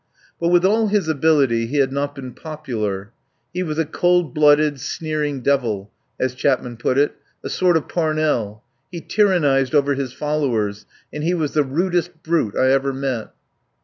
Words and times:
But 0.39 0.47
with 0.47 0.65
all 0.65 0.87
his 0.87 1.07
ability 1.07 1.67
he 1.67 1.77
had 1.77 1.91
not 1.91 2.15
been 2.15 2.33
popular. 2.33 3.11
"He 3.53 3.61
was 3.61 3.77
a 3.77 3.85
cold 3.85 4.33
blooded, 4.33 4.79
sneering 4.79 5.41
devil," 5.41 5.91
as 6.19 6.33
Chapman 6.33 6.77
put 6.77 6.97
it, 6.97 7.15
"a 7.43 7.49
sort 7.49 7.77
of 7.77 7.87
Parnell. 7.87 8.63
He 8.91 8.99
tyrannised 8.99 9.75
over 9.75 9.93
his 9.93 10.11
followers, 10.11 10.87
and 11.13 11.23
he 11.23 11.35
was 11.35 11.53
the 11.53 11.61
rudest 11.63 12.23
brute 12.23 12.55
I 12.57 12.71
ever 12.71 12.91
met." 12.91 13.29